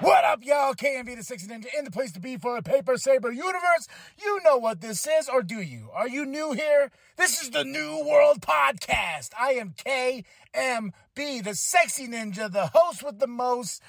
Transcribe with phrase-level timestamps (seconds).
[0.00, 0.74] What up, y'all?
[0.74, 3.88] KMB the Sexy Ninja in the place to be for a Paper Saber universe.
[4.22, 5.88] You know what this is, or do you?
[5.94, 6.90] Are you new here?
[7.16, 9.30] This is the New World Podcast.
[9.40, 13.82] I am KMB, the Sexy Ninja, the host with the most.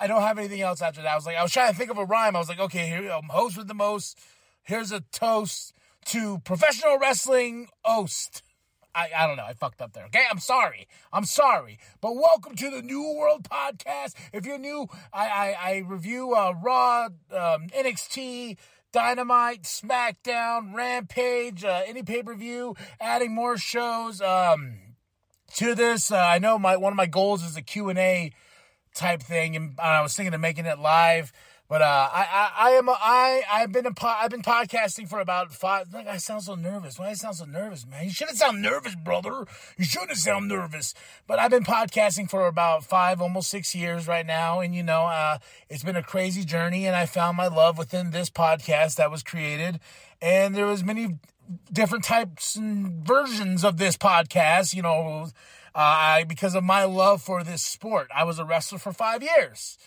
[0.00, 1.12] I don't have anything else after that.
[1.12, 2.34] I was like, I was trying to think of a rhyme.
[2.34, 4.18] I was like, okay, here, I'm host with the most.
[4.62, 5.74] Here's a toast
[6.06, 8.42] to professional wrestling host.
[8.96, 9.44] I, I don't know.
[9.44, 10.06] I fucked up there.
[10.06, 10.24] Okay.
[10.28, 10.88] I'm sorry.
[11.12, 11.78] I'm sorry.
[12.00, 14.14] But welcome to the New World Podcast.
[14.32, 18.56] If you're new, I, I, I review uh, Raw, um, NXT,
[18.92, 24.78] Dynamite, SmackDown, Rampage, uh, any pay per view, adding more shows um,
[25.56, 26.10] to this.
[26.10, 28.32] Uh, I know my one of my goals is a Q&A
[28.94, 31.32] type thing, and I was thinking of making it live.
[31.68, 35.18] But uh, I, I, I am I I've been a po- I've been podcasting for
[35.18, 35.92] about five.
[35.92, 36.96] Like I sound so nervous.
[36.96, 38.04] Why do I sound so nervous, man?
[38.04, 39.46] You shouldn't sound nervous, brother.
[39.76, 40.94] You shouldn't sound nervous.
[41.26, 45.06] But I've been podcasting for about five, almost six years right now, and you know,
[45.06, 46.86] uh, it's been a crazy journey.
[46.86, 49.80] And I found my love within this podcast that was created,
[50.22, 51.18] and there was many
[51.72, 54.72] different types and versions of this podcast.
[54.72, 55.30] You know,
[55.74, 59.20] uh, I because of my love for this sport, I was a wrestler for five
[59.20, 59.78] years.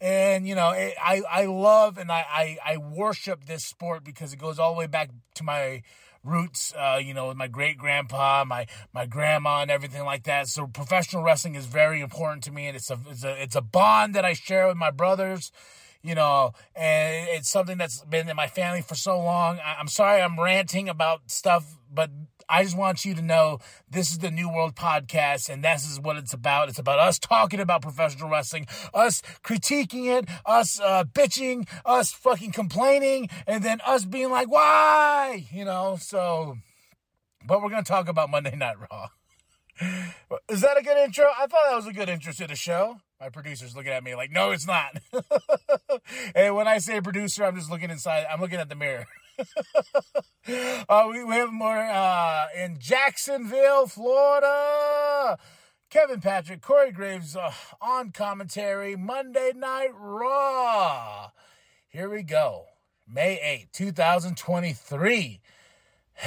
[0.00, 4.32] And you know, it, I I love and I, I I worship this sport because
[4.32, 5.82] it goes all the way back to my
[6.22, 6.74] roots.
[6.76, 10.48] Uh, you know, with my great grandpa, my my grandma, and everything like that.
[10.48, 13.62] So professional wrestling is very important to me, and it's a it's a it's a
[13.62, 15.50] bond that I share with my brothers.
[16.02, 19.58] You know, and it's something that's been in my family for so long.
[19.58, 22.10] I, I'm sorry I'm ranting about stuff, but
[22.48, 23.58] I just want you to know
[23.90, 26.68] this is the New World Podcast, and this is what it's about.
[26.68, 32.52] It's about us talking about professional wrestling, us critiquing it, us uh, bitching, us fucking
[32.52, 35.46] complaining, and then us being like, why?
[35.50, 36.58] You know, so,
[37.44, 39.08] but we're going to talk about Monday Night Raw.
[40.48, 41.26] Is that a good intro?
[41.36, 43.00] I thought that was a good intro to the show.
[43.20, 44.96] My producer's looking at me like, no, it's not.
[46.34, 48.26] and when I say producer, I'm just looking inside.
[48.30, 49.06] I'm looking at the mirror.
[50.88, 55.38] uh, we, we have more uh, in Jacksonville, Florida.
[55.90, 61.30] Kevin Patrick, Corey Graves uh, on commentary, Monday Night Raw.
[61.88, 62.64] Here we go.
[63.08, 65.40] May 8, 2023.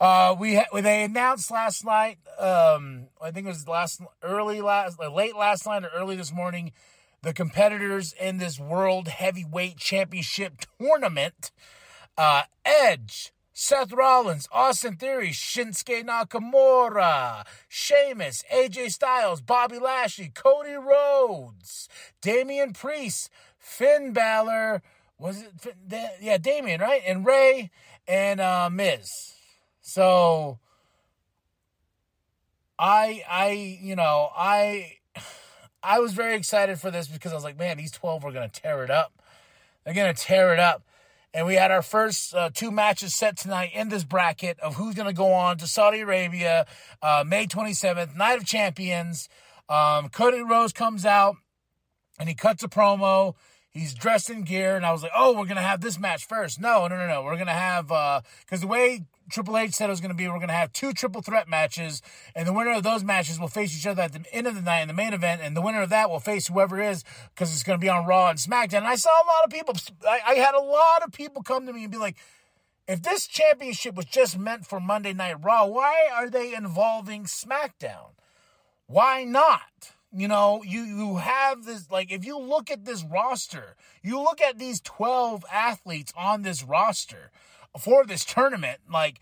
[0.00, 2.18] uh, we ha- they announced last night.
[2.38, 6.72] Um, I think it was last early last late last night or early this morning
[7.24, 11.50] the competitors in this World Heavyweight Championship tournament
[12.18, 21.88] uh, Edge, Seth Rollins, Austin Theory, Shinsuke Nakamura, Sheamus, AJ Styles, Bobby Lashley, Cody Rhodes,
[22.20, 24.82] Damian Priest, Finn Balor,
[25.18, 26.20] was it?
[26.20, 27.02] Yeah, Damian, right?
[27.06, 27.70] And Rey
[28.06, 29.08] and uh, Miz.
[29.80, 30.58] So
[32.78, 34.98] I, I, you know, I
[35.84, 38.48] I was very excited for this because I was like, man, these 12 are going
[38.48, 39.12] to tear it up.
[39.84, 40.82] They're going to tear it up.
[41.34, 44.94] And we had our first uh, two matches set tonight in this bracket of who's
[44.94, 46.64] going to go on to Saudi Arabia
[47.02, 49.28] uh, May 27th, Night of Champions.
[49.68, 51.36] Um, Cody Rhodes comes out
[52.18, 53.34] and he cuts a promo.
[53.74, 56.60] He's dressed in gear, and I was like, "Oh, we're gonna have this match first.
[56.60, 57.24] No, no, no, no.
[57.24, 60.38] We're gonna have because uh, the way Triple H said it was to be we're
[60.38, 62.02] to have two triple threat matches,
[62.36, 64.60] and the winner of those matches will face each other at the end of the
[64.60, 67.02] night in the main event, and the winner of that will face whoever is
[67.34, 68.78] because it's to be on Raw and SmackDown.
[68.78, 69.74] And I saw a lot of people,
[70.08, 72.16] I, I had a lot of people come to me and be like,
[72.86, 78.12] if this championship was just meant for Monday Night Raw, why are they involving SmackDown?
[78.86, 79.93] Why not?
[80.16, 84.40] You know, you you have this like if you look at this roster, you look
[84.40, 87.32] at these 12 athletes on this roster
[87.78, 89.18] for this tournament, like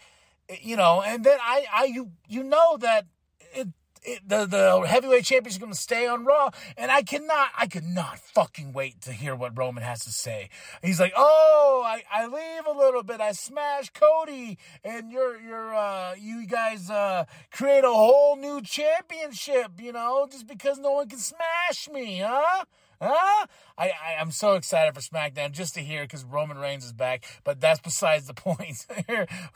[0.49, 3.07] eh, you know, and then I, I, you, you know that
[3.55, 3.69] it,
[4.03, 7.67] it, the the heavyweight champion is going to stay on Raw, and I cannot, I
[7.67, 10.49] could not fucking wait to hear what Roman has to say.
[10.83, 15.75] He's like, "Oh, I, I leave a little bit, I smash Cody, and you're you're
[15.75, 21.09] uh, you guys uh, create a whole new championship, you know, just because no one
[21.09, 22.65] can smash me, huh?"
[23.03, 23.47] Huh?
[23.77, 27.25] I, I am so excited for SmackDown just to hear because Roman Reigns is back.
[27.43, 28.87] But that's besides the point.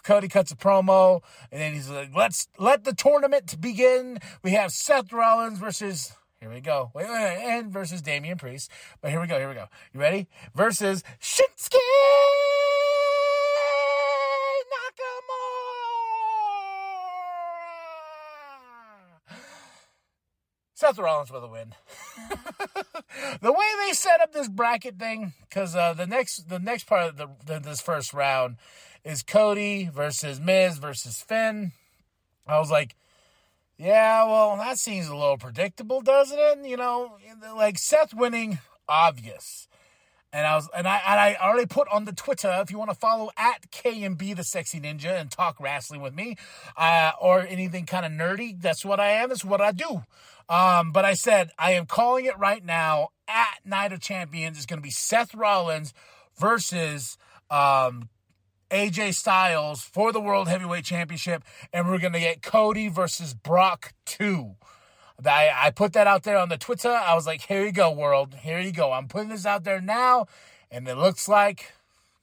[0.02, 1.22] Cody cuts a promo
[1.52, 6.12] and then he's like, "Let's let the tournament begin." We have Seth Rollins versus.
[6.40, 6.90] Here we go.
[6.94, 8.70] Wait, wait, and versus Damian Priest.
[9.00, 9.38] But here we go.
[9.38, 9.66] Here we go.
[9.94, 10.28] You ready?
[10.54, 11.78] Versus Shinsuke
[20.76, 21.72] Seth Rollins with a win.
[23.40, 27.08] the way they set up this bracket thing, because uh, the next the next part
[27.08, 28.56] of the, the, this first round
[29.02, 31.72] is Cody versus Miz versus Finn.
[32.46, 32.94] I was like,
[33.78, 36.68] yeah, well, that seems a little predictable, doesn't it?
[36.68, 37.16] You know,
[37.56, 39.68] like Seth winning, obvious.
[40.30, 42.54] And I was, and I, and I already put on the Twitter.
[42.60, 46.36] If you want to follow at KMB the Sexy Ninja and talk wrestling with me,
[46.76, 49.30] uh, or anything kind of nerdy, that's what I am.
[49.30, 50.02] That's what I do.
[50.48, 53.08] Um, but I said I am calling it right now.
[53.28, 55.92] At Night of Champions is going to be Seth Rollins
[56.38, 57.18] versus
[57.50, 58.08] um,
[58.70, 63.94] AJ Styles for the World Heavyweight Championship, and we're going to get Cody versus Brock
[64.06, 64.54] 2.
[65.24, 66.90] I, I put that out there on the Twitter.
[66.90, 68.34] I was like, here you go, world.
[68.34, 68.92] Here you go.
[68.92, 70.26] I'm putting this out there now,
[70.70, 71.72] and it looks like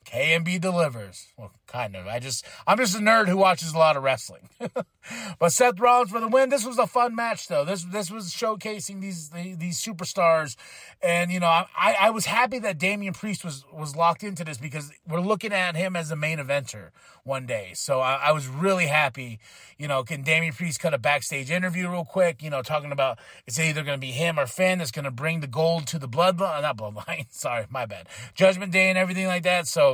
[0.06, 1.28] KMB delivers.
[1.38, 2.08] Well, kind of.
[2.08, 4.50] I just I'm just a nerd who watches a lot of wrestling.
[5.40, 6.50] but Seth Rollins for the win.
[6.50, 7.66] This was a fun match though.
[7.66, 10.56] This this was showcasing these these superstars,
[11.02, 11.68] and you know I
[12.00, 15.76] I was happy that Damian Priest was was locked into this because we're looking at
[15.76, 16.90] him as a main eventer
[17.24, 17.72] one day.
[17.74, 19.40] So I, I was really happy.
[19.78, 22.44] You know, can Damian Priest cut a backstage interview real quick?
[22.44, 25.12] You know, talking about it's either going to be him or Finn that's going to
[25.12, 26.62] bring the gold to the bloodline.
[26.62, 27.26] Not bloodline.
[27.32, 28.08] Sorry, my bad.
[28.36, 29.68] Judgment Day and everything like that.
[29.68, 29.93] So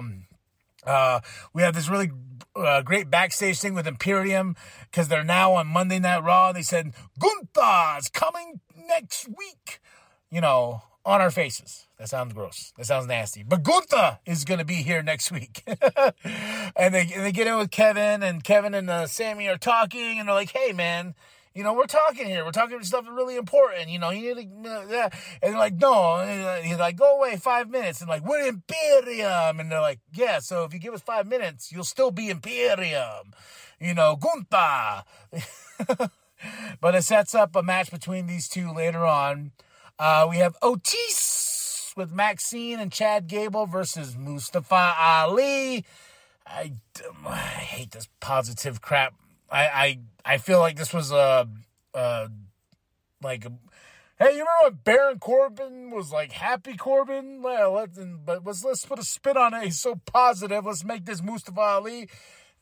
[0.86, 1.20] uh,
[1.54, 2.12] we have this really
[2.56, 4.56] uh, great backstage thing with Imperium
[4.90, 6.52] because they're now on Monday Night Raw.
[6.52, 9.80] They said Gunther's coming next week.
[10.32, 11.88] You know, on our faces.
[11.98, 12.72] That sounds gross.
[12.78, 13.44] That sounds nasty.
[13.44, 15.64] But Gunther is going to be here next week.
[15.68, 20.20] and they and they get in with Kevin, and Kevin and uh, Sami are talking,
[20.20, 21.16] and they're like, "Hey, man."
[21.60, 22.46] You know, we're talking here.
[22.46, 23.90] We're talking stuff really important.
[23.90, 25.10] You know, you need to, uh, yeah.
[25.44, 26.16] And like, no.
[26.16, 28.00] And he's like, go away five minutes.
[28.00, 29.60] And like, we're Imperium.
[29.60, 33.34] And they're like, yeah, so if you give us five minutes, you'll still be Imperium.
[33.78, 35.04] You know, Gunther.
[36.80, 39.52] but it sets up a match between these two later on.
[40.00, 45.84] Uh, we have Otis with Maxine and Chad Gable versus Mustafa Ali.
[46.48, 46.72] I,
[47.28, 49.14] I hate this positive crap
[49.52, 50.00] I I,
[50.34, 51.48] I feel like this was a,
[51.94, 52.30] a
[53.22, 53.52] like a,
[54.20, 57.42] hey, you remember when Baron Corbin was like happy Corbin?
[57.42, 59.64] Well, let's but let's let's put a spin on it.
[59.64, 60.66] He's so positive.
[60.66, 62.10] Let's make this Mustafa Ali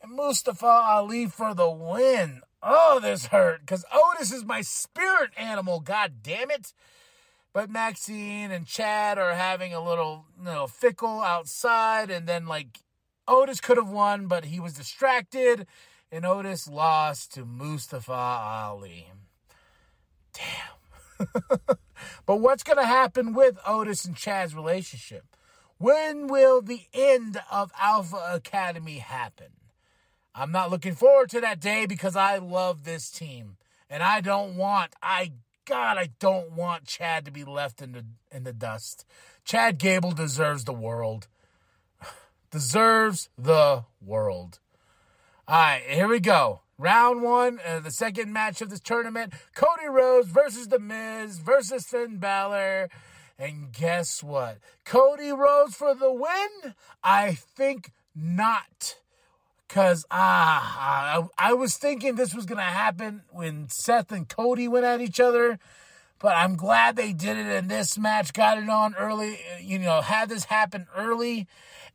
[0.02, 2.42] and Mustafa Ali for the win.
[2.62, 5.80] Oh, this hurt because Otis is my spirit animal.
[5.80, 6.72] God damn it!
[7.52, 12.80] But Maxine and Chad are having a little, you know, fickle outside, and then like
[13.28, 15.66] Otis could have won, but he was distracted
[16.10, 19.12] and Otis lost to Mustafa Ali.
[20.32, 21.26] Damn.
[22.26, 25.24] but what's going to happen with Otis and Chad's relationship?
[25.78, 29.48] When will the end of Alpha Academy happen?
[30.34, 33.56] I'm not looking forward to that day because I love this team.
[33.90, 35.32] And I don't want, I,
[35.64, 39.04] God, I don't want Chad to be left in the, in the dust.
[39.44, 41.26] Chad Gable deserves the world.
[42.50, 44.60] deserves the world.
[45.50, 46.60] All right, here we go.
[46.76, 51.86] Round one, uh, the second match of this tournament Cody Rhodes versus The Miz versus
[51.86, 52.90] Finn Balor.
[53.38, 54.58] And guess what?
[54.84, 56.74] Cody Rhodes for the win?
[57.02, 58.96] I think not.
[59.66, 64.68] Because ah, I, I was thinking this was going to happen when Seth and Cody
[64.68, 65.58] went at each other.
[66.18, 70.02] But I'm glad they did it in this match, got it on early, you know,
[70.02, 71.46] had this happen early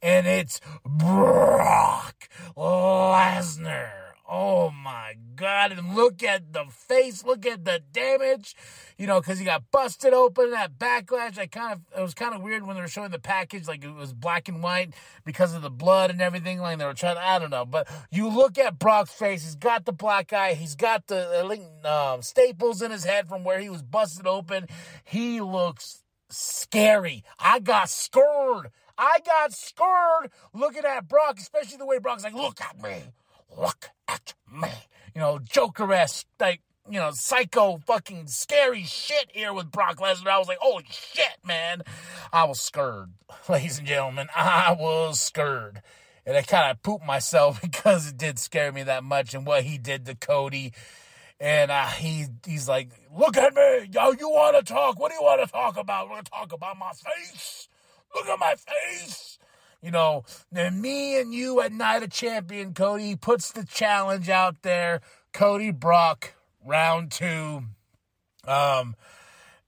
[0.03, 3.91] and it's Brock Lesnar.
[4.27, 5.71] Oh my God.
[5.71, 7.23] And look at the face.
[7.23, 8.55] Look at the damage.
[8.97, 10.51] You know, because he got busted open.
[10.51, 11.37] That backlash.
[11.37, 13.83] I kind of, it was kind of weird when they were showing the package, like
[13.83, 14.93] it was black and white
[15.23, 16.59] because of the blood and everything.
[16.59, 17.65] Like they were trying, I don't know.
[17.65, 19.43] But you look at Brock's face.
[19.43, 20.53] He's got the black eye.
[20.53, 24.67] He's got the uh, staples in his head from where he was busted open.
[25.03, 27.23] He looks scary.
[27.39, 28.71] I got scared.
[28.97, 33.03] I got scared looking at Brock, especially the way Brock's like, look at me.
[33.57, 34.69] Look at me.
[35.15, 40.27] You know, Joker esque, like, you know, psycho fucking scary shit here with Brock Lesnar.
[40.27, 41.83] I was like, holy shit, man.
[42.31, 43.11] I was scared,
[43.49, 44.27] ladies and gentlemen.
[44.35, 45.81] I was scared.
[46.25, 49.63] And I kind of pooped myself because it did scare me that much and what
[49.63, 50.73] he did to Cody.
[51.39, 53.89] And uh, he he's like, look at me.
[53.91, 54.99] Yo, you want to talk?
[54.99, 56.05] What do you want to talk about?
[56.07, 57.67] We're going to talk about my face.
[58.15, 59.37] Look at my face.
[59.81, 64.61] You know, and me and you at Night of Champion, Cody puts the challenge out
[64.61, 65.01] there.
[65.33, 67.63] Cody Brock, round two.
[68.47, 68.95] Um,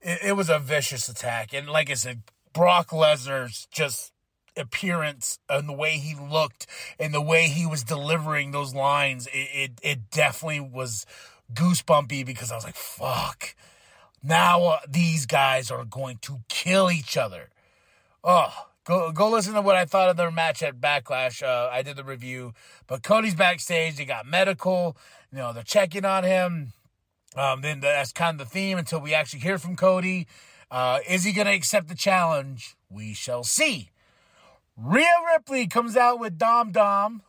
[0.01, 1.53] it, it was a vicious attack.
[1.53, 2.21] And like I said,
[2.53, 4.13] Brock Lesnar's just
[4.57, 6.65] appearance and the way he looked
[6.97, 11.05] and the way he was delivering those lines, it, it, it definitely was
[11.53, 13.55] goosebumpy because I was like, fuck
[14.23, 17.49] Now uh, these guys are going to kill each other.
[18.27, 18.51] Oh,
[18.85, 21.43] go go listen to what I thought of their match at Backlash.
[21.43, 22.53] Uh, I did the review,
[22.87, 23.97] but Cody's backstage.
[23.97, 24.97] They got medical.
[25.31, 26.73] You know, they're checking on him.
[27.35, 30.25] Um, then that's kind of the theme until we actually hear from Cody.
[30.71, 32.75] Uh, is he going to accept the challenge?
[32.89, 33.91] We shall see.
[34.75, 37.21] Rhea Ripley comes out with Dom Dom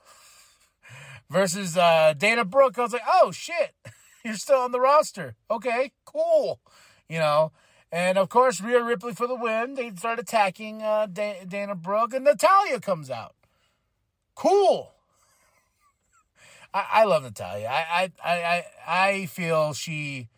[1.29, 2.79] versus uh, Dana Brooke.
[2.79, 3.75] I was like, oh shit,
[4.25, 5.37] you're still on the roster.
[5.50, 6.59] Okay, cool.
[7.07, 7.53] You know,
[7.93, 9.75] and of course, Rhea Ripley for the win.
[9.75, 13.35] They start attacking uh, Dana Brooke, and Natalya comes out.
[14.35, 14.93] Cool.
[16.75, 17.69] I, I love Natalya.
[17.69, 20.28] I, I I I feel she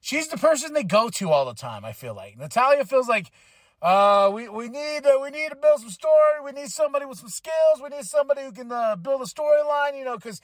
[0.00, 1.84] she's the person they go to all the time.
[1.84, 3.30] I feel like Natalya feels like
[3.82, 6.40] uh, we we need uh, we need to build some story.
[6.44, 7.80] We need somebody with some skills.
[7.82, 9.98] We need somebody who can uh, build a storyline.
[9.98, 10.40] You know, because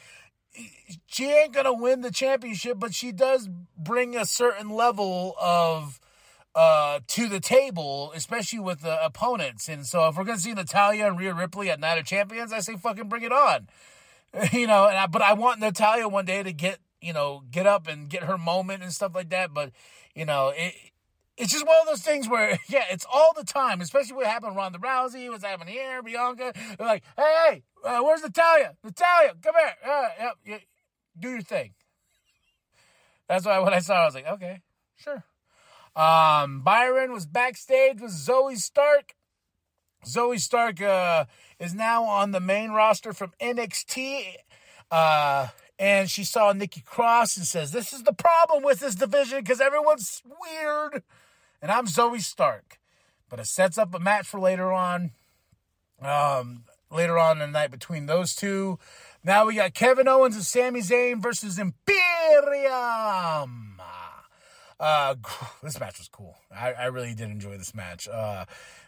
[1.07, 6.01] she ain't gonna win the championship, but she does bring a certain level of
[6.57, 9.69] uh, to the table, especially with the opponents.
[9.69, 12.61] And so, if we're gonna see Natalya and Rhea Ripley at Night of Champions, I
[12.61, 13.69] say fucking bring it on.
[14.53, 17.87] you know, I, but I want Natalya one day to get you know get up
[17.87, 19.53] and get her moment and stuff like that.
[19.53, 19.73] But
[20.15, 20.75] you know, it,
[21.37, 23.83] it's just one of those things where yeah, it's all the time.
[23.83, 26.55] Especially what happened around the Rousey, what's happening here, Bianca.
[26.79, 28.77] They're like, hey, hey, uh, where's Natalya?
[28.83, 29.75] Natalya, come here.
[29.87, 30.59] Uh, yep, yeah,
[31.19, 31.75] do your thing.
[33.29, 34.63] That's why when I saw, it, I was like, okay,
[34.97, 35.23] sure.
[35.97, 39.15] Um, Byron was backstage with Zoey Stark.
[40.05, 41.25] Zoey Stark uh,
[41.59, 44.35] is now on the main roster from NXT.
[44.91, 45.49] Uh,
[45.79, 49.61] and she saw Nikki Cross and says, This is the problem with this division because
[49.61, 51.03] everyone's weird.
[51.63, 52.79] And I'm Zoey Stark.
[53.29, 55.13] But it sets up a match for later on.
[56.01, 58.79] Um, later on in the night between those two.
[59.25, 61.87] Now we got Kevin Owens and Sami Zayn versus Imperium.
[64.79, 65.15] Uh,
[65.63, 66.37] this match was cool.
[66.55, 68.09] I, I really did enjoy this match.
[68.09, 68.45] Uh,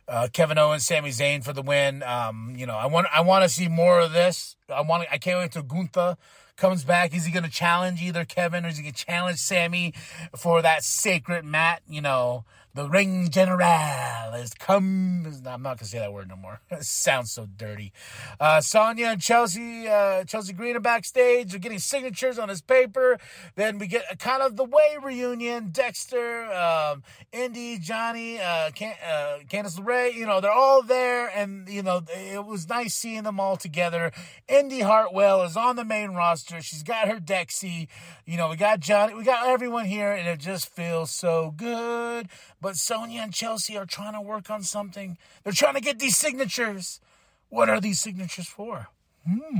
[0.07, 2.03] uh, Kevin Owens, Sami Zayn for the win.
[2.03, 4.57] Um, you know, I want I want to see more of this.
[4.69, 6.17] I want I can't wait till Gunther
[6.57, 7.15] comes back.
[7.15, 9.95] Is he going to challenge either Kevin or is he going to challenge Sami
[10.37, 11.83] for that sacred mat?
[11.89, 15.27] You know, the ring general has come.
[15.47, 16.61] I'm not gonna say that word no more.
[16.71, 17.93] it sounds so dirty.
[18.39, 21.51] Uh, Sonya and Chelsea, uh, Chelsea Green are backstage.
[21.51, 23.19] They're getting signatures on his paper.
[23.57, 25.71] Then we get a kind of the way reunion.
[25.71, 30.15] Dexter, um, Indi, Johnny, uh, Can- uh, Candice LeRae.
[30.15, 34.13] You know, they're all there, and you know it was nice seeing them all together.
[34.49, 36.61] Indi Hartwell is on the main roster.
[36.63, 37.89] She's got her Dexy.
[38.25, 39.15] You know, we got Johnny.
[39.15, 42.29] We got everyone here, and it just feels so good.
[42.61, 45.17] But Sonya and Chelsea are trying to work on something.
[45.45, 47.01] They're trying to get these signatures.
[47.49, 48.89] What are these signatures for?
[49.27, 49.59] Hmm.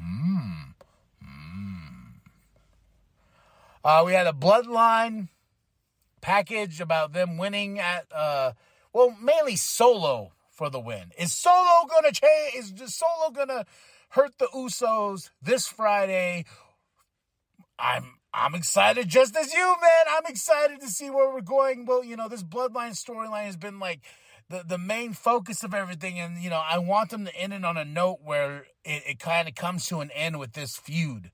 [0.00, 0.62] Hmm.
[1.22, 2.10] Hmm.
[3.84, 5.28] Uh, we had a bloodline
[6.20, 8.52] package about them winning at, uh,
[8.92, 11.12] well, mainly Solo for the win.
[11.18, 12.80] Is Solo gonna change?
[12.80, 13.64] Is Solo gonna
[14.10, 16.44] hurt the Usos this Friday?
[17.78, 20.16] I'm I'm excited just as you, man.
[20.16, 21.84] I'm excited to see where we're going.
[21.84, 24.00] Well, you know, this bloodline storyline has been like
[24.48, 26.18] the, the main focus of everything.
[26.20, 29.18] And, you know, I want them to end it on a note where it, it
[29.18, 31.30] kind of comes to an end with this feud.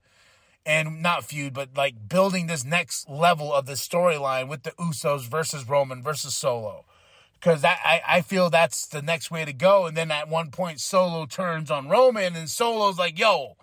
[0.64, 5.28] And not feud, but like building this next level of the storyline with the Usos
[5.28, 6.86] versus Roman versus Solo.
[7.34, 9.86] Because I, I feel that's the next way to go.
[9.86, 13.56] And then at one point, Solo turns on Roman, and Solo's like, yo,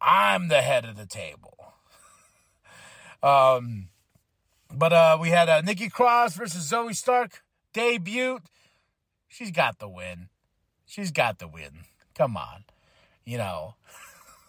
[0.00, 1.61] I'm the head of the table.
[3.22, 3.88] Um,
[4.74, 8.40] but uh, we had uh, Nikki Cross versus Zoey Stark debut.
[9.28, 10.28] She's got the win.
[10.86, 11.84] She's got the win.
[12.14, 12.64] Come on,
[13.24, 13.76] you know.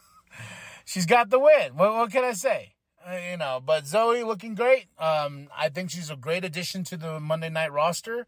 [0.85, 1.75] she's got the win.
[1.75, 2.73] What, what can I say?
[3.05, 4.85] Uh, you know, but Zoey looking great.
[4.97, 8.25] Um, I think she's a great addition to the Monday Night roster.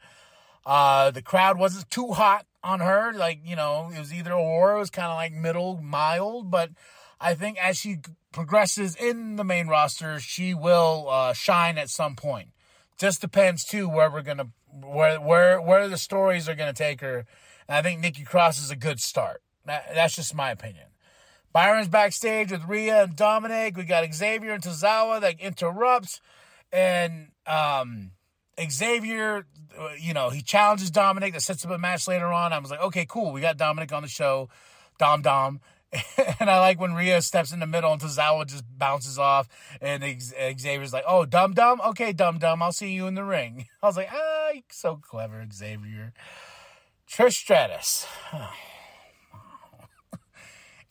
[0.65, 3.13] Uh, the crowd wasn't too hot on her.
[3.13, 4.75] Like, you know, it was either or.
[4.75, 6.49] It was kind of like middle, mild.
[6.49, 6.71] But
[7.21, 7.99] I think as she
[8.36, 12.50] progresses in the main roster, she will uh, shine at some point.
[13.00, 17.25] Just depends too where we're gonna where where where the stories are gonna take her.
[17.68, 19.42] And I think Nikki Cross is a good start.
[19.65, 20.86] That, that's just my opinion.
[21.51, 23.77] Byron's backstage with Rhea and Dominic.
[23.77, 26.20] We got Xavier and Tozawa that interrupts,
[26.72, 28.12] and um,
[28.70, 29.48] Xavier,
[29.80, 32.51] uh, you know, he challenges Dominic that sets up a match later on.
[32.51, 33.32] I was like, okay, cool.
[33.32, 34.50] We got Dominic on the show,
[35.00, 35.62] Dom Dom.
[36.39, 39.47] and I like when Rhea steps in the middle and Tozawa just bounces off,
[39.81, 43.67] and Xavier's like, "Oh, dumb dumb, okay, dumb dumb, I'll see you in the ring."
[43.83, 46.13] I was like, "Ah, so clever, Xavier."
[47.09, 48.07] Trish Stratus,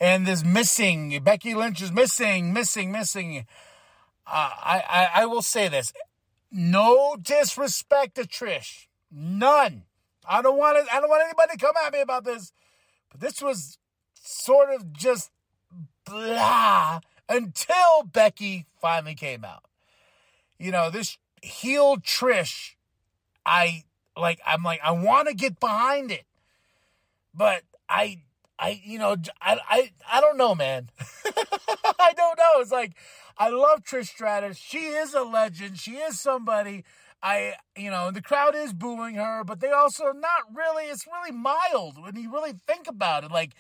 [0.01, 3.47] and this missing Becky Lynch is missing, missing, missing.
[4.27, 5.93] Uh, I, I I will say this:
[6.53, 9.85] no disrespect to Trish, none.
[10.27, 10.87] I don't want it.
[10.93, 12.53] I don't want anybody to come at me about this,
[13.11, 13.79] but this was
[14.25, 15.31] sort of just
[16.05, 19.65] blah until Becky finally came out.
[20.59, 22.75] You know, this heel Trish,
[23.45, 23.85] I
[24.17, 24.41] like.
[24.47, 26.25] I'm like, I want to get behind it,
[27.35, 28.23] but I,
[28.59, 30.89] I, you know, I, I, I don't know, man.
[31.99, 32.61] I don't know.
[32.61, 32.93] It's like
[33.37, 34.57] I love Trish Stratus.
[34.57, 35.79] She is a legend.
[35.79, 36.85] She is somebody.
[37.23, 40.85] I, you know, the crowd is booing her, but they also not really.
[40.85, 43.31] It's really mild when you really think about it.
[43.31, 43.53] Like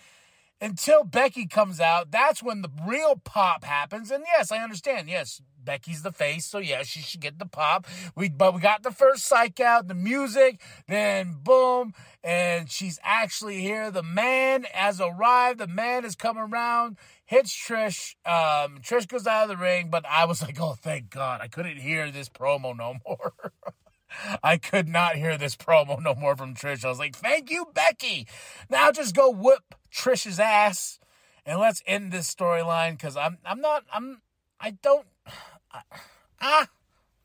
[0.60, 4.10] until Becky comes out, that's when the real pop happens.
[4.10, 5.08] And yes, I understand.
[5.08, 7.86] Yes, Becky's the face, so yeah, she should get the pop.
[8.14, 13.60] We but we got the first psych out, the music, then boom, and she's actually
[13.60, 13.90] here.
[13.90, 15.58] The man has arrived.
[15.58, 16.98] The man has come around.
[17.24, 18.14] Hits Trish.
[18.26, 21.48] Um, Trish goes out of the ring, but I was like, oh, thank God, I
[21.48, 23.32] couldn't hear this promo no more.
[24.42, 26.84] I could not hear this promo no more from Trish.
[26.84, 28.26] I was like, thank you, Becky.
[28.70, 30.98] Now just go whoop Trish's ass
[31.46, 34.22] and let's end this storyline because I'm I'm not I'm
[34.60, 35.06] I don't
[36.40, 36.68] ah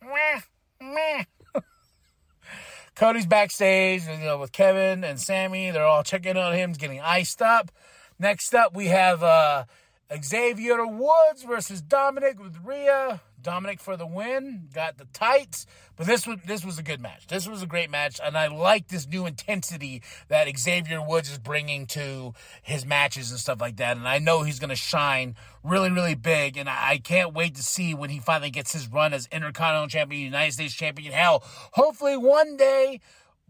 [0.02, 0.42] meh
[0.82, 1.24] meh.
[2.96, 5.72] Cody's backstage, you know, with Kevin and Sami.
[5.72, 7.72] They're all checking on him, getting iced up.
[8.18, 9.64] Next up, we have uh,
[10.22, 13.22] Xavier Woods versus Dominic with Rhea.
[13.42, 15.66] Dominic for the win, got the tights,
[15.96, 17.28] but this was this was a good match.
[17.28, 21.38] This was a great match, and I like this new intensity that Xavier Woods is
[21.38, 23.98] bringing to his matches and stuff like that.
[23.98, 27.56] And I know he's going to shine really, really big, and I, I can't wait
[27.56, 31.14] to see when he finally gets his run as Intercontinental Champion, United States Champion.
[31.14, 31.44] Hell,
[31.74, 33.00] hopefully one day,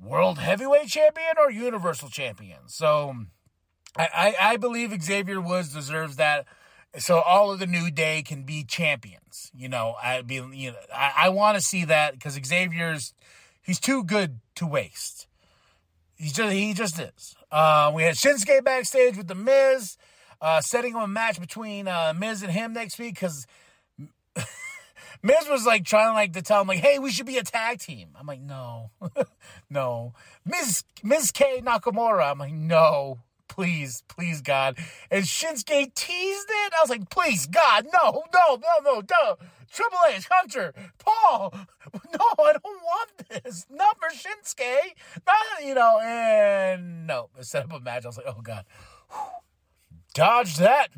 [0.01, 2.59] World Heavyweight Champion or Universal Champion.
[2.67, 3.15] So.
[3.97, 6.45] I, I, I believe Xavier Woods deserves that
[6.97, 9.51] so all of the New Day can be champions.
[9.53, 13.13] You know, I be you know I, I want to see that because Xavier's
[13.61, 15.27] he's too good to waste.
[16.15, 17.35] He just he just is.
[17.51, 19.97] Uh, we had Shinsuke backstage with the Miz,
[20.41, 23.45] uh, setting up a match between uh, Miz and him next week because.
[25.21, 27.79] Miz was like trying like to tell him like, "Hey, we should be a tag
[27.79, 28.91] team." I'm like, "No,
[29.69, 30.13] no."
[30.45, 32.31] Miz Miz K Nakamura.
[32.31, 34.77] I'm like, "No, please, please, God.
[35.11, 36.73] And Shinsuke teased it.
[36.73, 39.37] I was like, please, God, no, no, no, no, no.
[39.71, 41.53] Triple H, Hunter, Paul,
[41.93, 43.65] no, I don't want this.
[43.69, 44.95] Not for Shinsuke.
[45.27, 47.29] Not, you know, and no.
[47.41, 48.05] Set up a match.
[48.05, 48.65] I was like, oh, God.
[50.13, 50.89] Dodge that.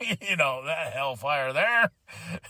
[0.00, 1.90] you know, that hellfire there.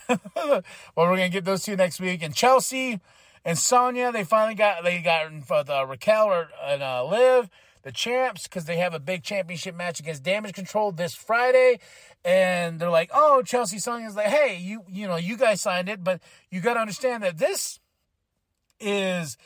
[0.35, 0.63] well,
[0.95, 2.23] we're going to get those two next week.
[2.23, 2.99] And Chelsea
[3.43, 5.27] and Sonya, they finally got, they got
[5.69, 7.49] uh, Raquel and uh, Liv
[7.85, 11.79] the champs because they have a big championship match against Damage CTRL this Friday.
[12.25, 15.87] And they're like, oh, Chelsea Song is like, hey, you you know, you guys signed
[15.87, 16.19] it, but
[16.49, 17.79] you got to understand that this
[18.79, 19.37] is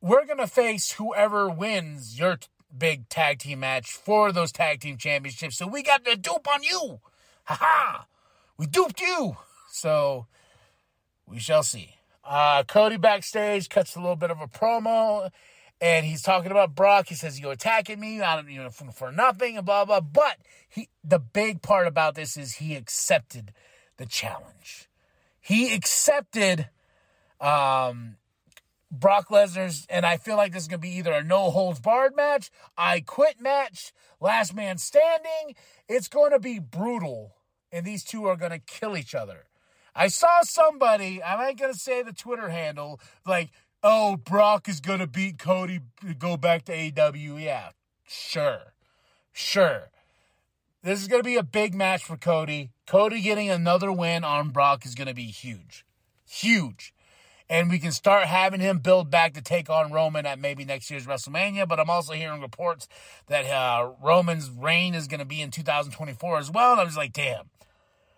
[0.00, 4.98] we're gonna face whoever wins your t- big tag team match for those tag team
[4.98, 5.56] championships.
[5.56, 6.98] So we got the dupe on you.
[7.44, 8.06] Ha ha!
[8.58, 9.36] We duped you.
[9.76, 10.28] So
[11.26, 11.96] we shall see.
[12.22, 15.32] Uh, Cody backstage cuts a little bit of a promo
[15.84, 17.08] and he's talking about Brock.
[17.08, 20.00] He says, "You're attacking me, I don't, you know, for, nothing," and blah blah.
[20.00, 23.52] But he, the big part about this is he accepted
[23.98, 24.88] the challenge.
[25.38, 26.70] He accepted
[27.38, 28.16] um,
[28.90, 32.16] Brock Lesnar's, and I feel like this is to be either a no holds barred
[32.16, 35.54] match, I quit match, last man standing.
[35.86, 37.34] It's going to be brutal,
[37.70, 39.44] and these two are going to kill each other.
[39.94, 43.50] I saw somebody, I'm not going to say the Twitter handle, like,
[43.84, 45.80] oh, Brock is going to beat Cody,
[46.18, 47.40] go back to AEW.
[47.40, 47.70] Yeah,
[48.08, 48.72] sure.
[49.32, 49.90] Sure.
[50.82, 52.70] This is going to be a big match for Cody.
[52.86, 55.84] Cody getting another win on Brock is going to be huge.
[56.28, 56.94] Huge.
[57.48, 60.90] And we can start having him build back to take on Roman at maybe next
[60.90, 61.68] year's WrestleMania.
[61.68, 62.88] But I'm also hearing reports
[63.26, 66.72] that uh, Roman's reign is going to be in 2024 as well.
[66.72, 67.50] And I was like, damn.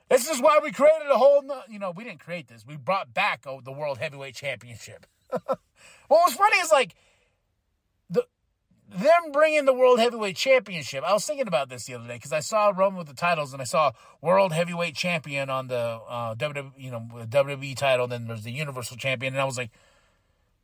[0.09, 2.65] This is why we created a whole, you know, we didn't create this.
[2.65, 5.07] We brought back oh, the World Heavyweight Championship.
[5.47, 5.59] what
[6.09, 6.95] was funny is like
[8.11, 8.25] the
[8.89, 11.05] them bringing the World Heavyweight Championship.
[11.05, 13.53] I was thinking about this the other day because I saw Roman with the titles
[13.53, 18.07] and I saw World Heavyweight Champion on the uh, WWE, you know, WWE title.
[18.07, 19.71] Then there's the Universal Champion, and I was like,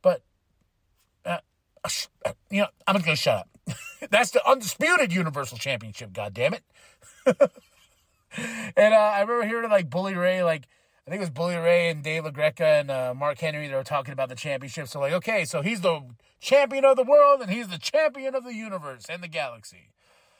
[0.01, 0.21] but
[1.25, 1.37] uh,
[2.49, 3.49] you know, I'm gonna shut up.
[4.09, 6.13] That's the undisputed Universal Championship.
[6.13, 6.63] God damn it.
[8.75, 10.67] and uh, I remember hearing like Bully Ray like
[11.05, 13.83] I think it was Bully Ray and Dave LaGreca and uh, Mark Henry that were
[13.83, 14.87] talking about the championship.
[14.87, 16.01] So, like, okay, so he's the
[16.39, 19.89] champion of the world and he's the champion of the universe and the galaxy.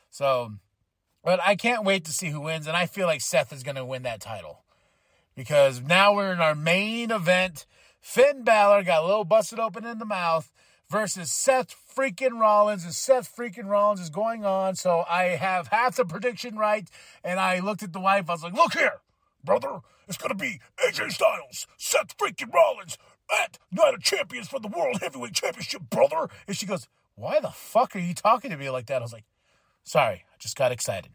[0.09, 0.53] So,
[1.23, 2.65] but I can't wait to see who wins.
[2.65, 4.63] And I feel like Seth is going to win that title
[5.35, 7.65] because now we're in our main event
[8.03, 10.51] Finn Balor got a little busted open in the mouth
[10.89, 14.75] versus Seth freaking Rollins, and Seth freaking Rollins is going on.
[14.75, 16.87] So I have half the prediction right,
[17.23, 18.29] and I looked at the wife.
[18.29, 18.99] I was like, "Look here,
[19.41, 22.97] brother, it's gonna be AJ Styles, Seth freaking Rollins
[23.43, 27.51] at Night of Champions for the World Heavyweight Championship, brother." And she goes, "Why the
[27.51, 29.25] fuck are you talking to me like that?" I was like,
[29.83, 31.11] "Sorry, I just got excited."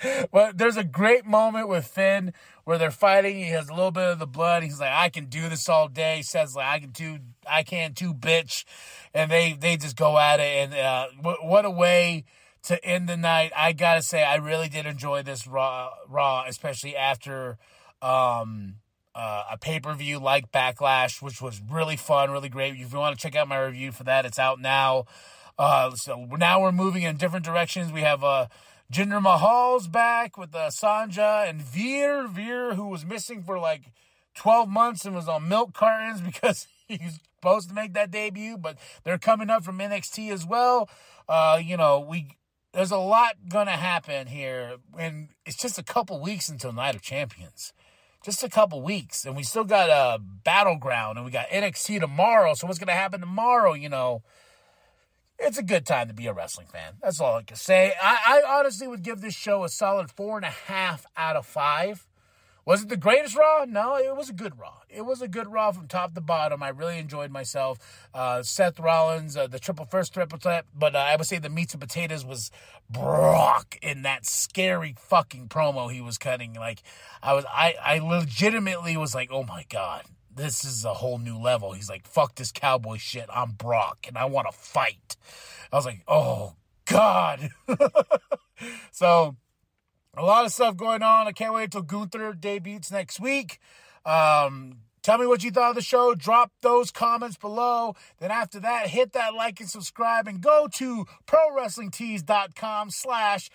[0.30, 2.32] but there's a great moment with Finn
[2.64, 3.36] where they're fighting.
[3.36, 4.62] He has a little bit of the blood.
[4.62, 6.18] He's like, I can do this all day.
[6.18, 8.64] He says like, I can do, I can too, bitch.
[9.14, 10.42] And they they just go at it.
[10.42, 11.06] And uh,
[11.42, 12.24] what a way
[12.66, 13.52] to end the night.
[13.56, 17.58] I gotta say, I really did enjoy this Raw, Raw, especially after
[18.02, 18.76] um,
[19.14, 22.74] uh, a pay per view like Backlash, which was really fun, really great.
[22.74, 25.06] If you want to check out my review for that, it's out now.
[25.58, 27.92] Uh, so now we're moving in different directions.
[27.92, 28.48] We have uh,
[28.92, 32.26] Jinder Mahal's back with uh, Sanga and Veer.
[32.28, 33.92] Veer, who was missing for like
[34.34, 38.76] 12 months and was on milk cartons because he's supposed to make that debut, but
[39.04, 40.90] they're coming up from NXT as well.
[41.28, 42.36] Uh, you know, we
[42.76, 47.00] there's a lot gonna happen here, and it's just a couple weeks until Night of
[47.00, 47.72] Champions.
[48.22, 52.52] Just a couple weeks, and we still got a battleground, and we got NXT tomorrow.
[52.52, 53.72] So what's gonna happen tomorrow?
[53.72, 54.22] You know,
[55.38, 56.98] it's a good time to be a wrestling fan.
[57.02, 57.94] That's all I can say.
[58.00, 61.46] I, I, honestly would give this show a solid four and a half out of
[61.46, 62.06] five.
[62.66, 63.64] Was it the greatest Raw?
[63.64, 64.78] No, it was a good Raw.
[64.90, 66.64] It was a good Raw from top to bottom.
[66.64, 67.78] I really enjoyed myself.
[68.12, 71.48] Uh, Seth Rollins, uh, the triple first triple threat, but uh, I would say the
[71.48, 72.50] meats and potatoes was
[72.90, 76.54] Brock in that scary fucking promo he was cutting.
[76.54, 76.82] Like
[77.22, 80.02] I was, I, I legitimately was like, oh my god,
[80.34, 81.72] this is a whole new level.
[81.72, 83.26] He's like, fuck this cowboy shit.
[83.32, 85.16] I'm Brock and I want to fight.
[85.72, 87.48] I was like, oh God.
[88.90, 89.36] so
[90.16, 91.26] a lot of stuff going on.
[91.26, 93.58] I can't wait till Gunther debuts next week.
[94.04, 96.14] Um, tell me what you thought of the show.
[96.14, 97.94] Drop those comments below.
[98.18, 103.50] Then after that, hit that like and subscribe and go to prowrestlingtees.com slash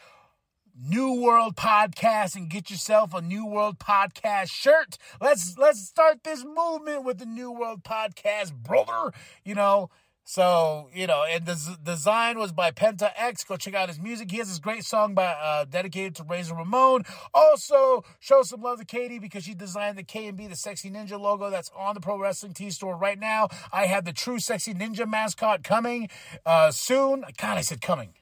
[0.79, 4.97] New World Podcast and get yourself a New World Podcast shirt.
[5.19, 9.11] Let's let's start this movement with the New World Podcast, brother.
[9.43, 9.89] You know,
[10.23, 13.43] so you know, and the z- design was by Penta X.
[13.43, 14.31] Go check out his music.
[14.31, 17.03] He has this great song by uh, dedicated to Razor Ramon.
[17.33, 21.49] Also, show some love to Katie because she designed the KMB, the Sexy Ninja logo
[21.49, 23.49] that's on the Pro Wrestling Tee store right now.
[23.73, 26.09] I have the True Sexy Ninja mascot coming
[26.45, 27.23] uh, soon.
[27.37, 28.13] God, I said coming.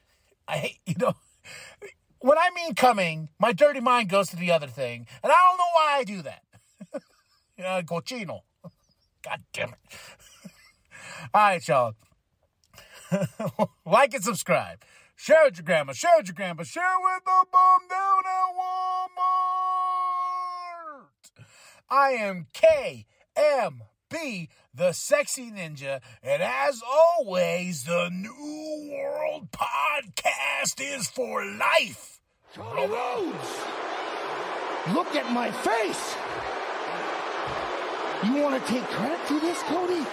[0.48, 1.14] I hate you know
[2.20, 5.58] when I mean coming, my dirty mind goes to the other thing, and I don't
[5.58, 6.42] know why I do that.
[7.58, 8.40] know, cochino.
[9.22, 9.78] God damn it.
[11.34, 11.94] All right, y'all.
[13.86, 14.82] like and subscribe.
[15.16, 15.92] Share with your grandma.
[15.92, 16.62] Share with your grandpa.
[16.62, 19.50] Share with the bum down at Walmart.
[21.90, 31.44] I am KMB, the sexy ninja, and as always, the New World Podcast is for
[31.44, 32.20] life.
[32.54, 33.60] Cody Rhodes!
[34.94, 36.16] Look at my face!
[38.24, 40.06] You want to take credit for this, Cody?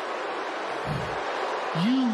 [1.83, 2.06] You